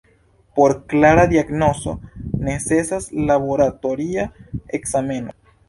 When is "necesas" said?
2.47-3.07